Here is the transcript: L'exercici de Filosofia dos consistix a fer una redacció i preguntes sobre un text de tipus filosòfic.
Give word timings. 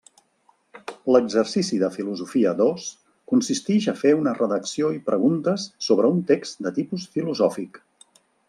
L'exercici 1.15 1.77
de 1.83 1.89
Filosofia 1.97 2.53
dos 2.63 2.87
consistix 3.33 3.87
a 3.93 3.97
fer 4.01 4.15
una 4.23 4.35
redacció 4.41 4.91
i 4.99 5.05
preguntes 5.13 5.69
sobre 5.91 6.13
un 6.17 6.25
text 6.35 6.69
de 6.69 6.77
tipus 6.83 7.11
filosòfic. 7.19 7.83